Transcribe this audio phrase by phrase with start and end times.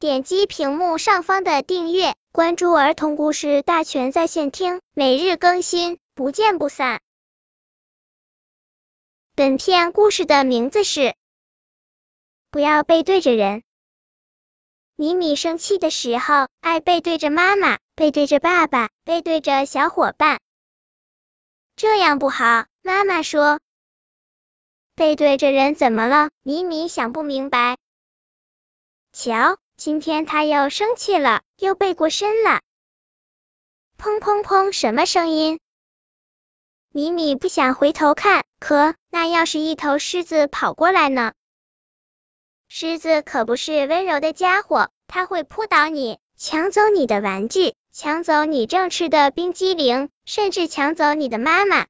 [0.00, 7.00] 点击屏幕上方的订阅，关注儿童故事大全在线听，每日更新，不见不散。
[9.34, 11.00] 本片故事的名字是
[12.52, 13.58] 《不要背对着人》。
[14.94, 20.40] 米米生气的时候，爱背对着妈妈，背对着爸爸，背对着小伙伴，
[21.74, 22.66] 这样不好。
[22.82, 23.58] 妈妈说
[24.94, 27.76] ：“背对着人怎么了？”米米想不明白。
[29.12, 32.62] 瞧，今天他又生气了，又背过身了。
[33.96, 35.60] 砰砰砰，什么声音？
[36.90, 41.32] 米米不想回头看，可那要是一头狮子跑过来呢？
[42.66, 51.86] 狮子可不是温柔的家伙，它会扑倒你，抢走你的玩具，抢走你正吃的冰激凌，甚至抢走你的妈妈。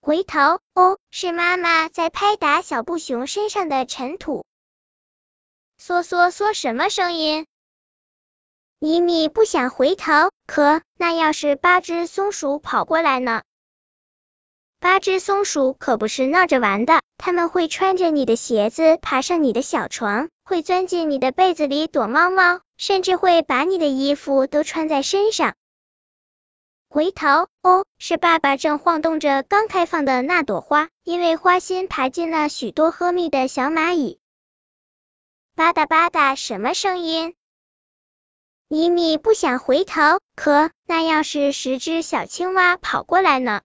[0.00, 4.46] 回头，哦，是妈妈在拍打小布熊身上的尘土。
[5.80, 7.46] 嗦嗦嗦，什么声音？
[8.78, 13.42] 米米不想回头，可那要是八只松鼠跑过来呢？
[14.80, 25.54] 八只松鼠可不是闹着玩的，他们会穿着你的鞋子爬上你的小床，会钻进你的被子里躲猫猫，甚至会把你的衣服都穿在身上。
[26.88, 34.18] 回头，哦，是爸爸正晃动着刚开放的那朵花，因为花心爬进了许多喝蜜的小蚂蚁。
[35.56, 37.34] 吧嗒吧嗒，什么声音？
[38.68, 43.62] 米米不想回头，可那要是十只小青蛙跑过来呢？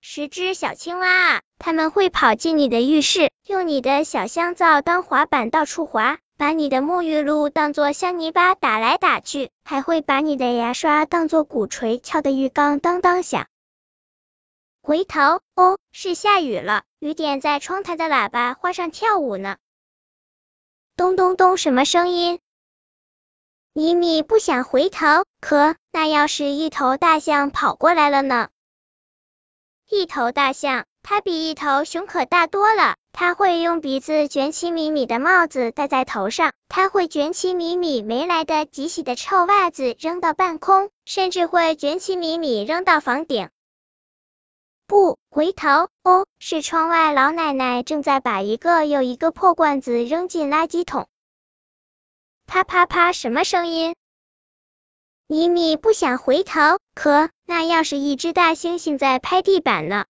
[0.00, 13.46] 十只小青蛙啊，他们会跑进你的浴室，用你的小香皂当滑板到处滑，把你的沐浴露当做香泥巴打来打去，还会把你的牙刷当做鼓槌敲的浴缸当当响。
[14.82, 19.56] 回头，哦，是下雨了，雨点在窗台的喇叭花上跳舞呢。
[20.98, 22.40] 咚咚咚，什么声音？
[23.72, 25.06] 米米不想回头，
[25.40, 28.48] 可那要是一头大象跑过来了呢？
[29.88, 32.96] 一头大象，它比一头熊可大多了。
[33.12, 43.50] 它会用鼻子卷起米米的帽子戴在头上，它会卷起米米没来得及洗的臭袜子扔到半空，甚至会卷起米米扔到房顶。
[44.88, 51.06] 不回头，哦，是窗外老奶奶正在把一个又一个破罐子扔进垃圾桶。
[52.46, 53.94] 啪啪啪，什么声音？
[55.26, 60.06] 米米不想回头，可那要是一只大猩猩在拍地板呢？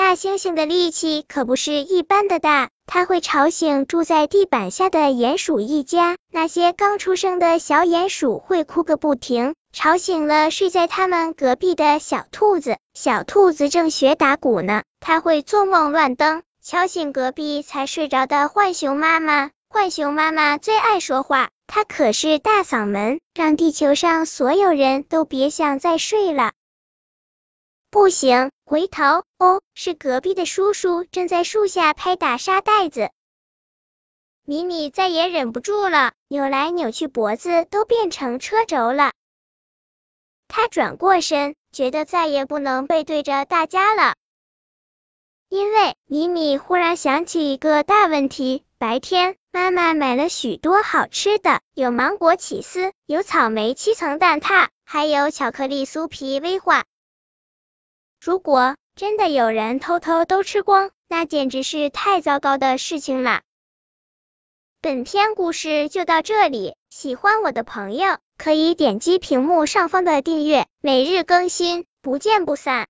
[0.00, 6.16] 大猩猩的力气可不是一般的大，它会吵醒住在地板下的鼹鼠一家。
[6.32, 12.78] 那些刚出生的小鼹鼠会哭个不停，吵醒了睡在他们隔壁的小兔子。
[12.94, 19.50] 小兔子正学打鼓呢，它会做梦乱蹬，敲醒隔壁才睡着的浣熊妈妈。
[19.68, 21.50] 浣熊妈妈最爱说话。
[21.66, 26.50] 他可是大嗓门，让地球上所有人都别想再睡了。
[27.90, 33.10] 不行，回头，哦，是隔壁的叔叔正在树下拍打沙袋子。
[34.44, 39.10] 米米再也忍不住了，扭来扭去，脖子都变成车轴了。
[40.46, 44.14] 他转过身，觉得再也不能背对着大家了，
[45.48, 48.64] 因为米米忽然想起一个大问题。
[48.78, 56.84] 白天，妈妈买了许多好吃的，有芒果起司，有草莓七层蛋挞，还有巧克力酥皮威化。
[58.22, 63.40] 如果真的有人偷偷都吃光，那简直是太糟糕的事情了。
[64.82, 72.78] 本篇故事就到这里，喜欢我的朋友可以点击屏幕上方的订阅，每日更新，不见不散。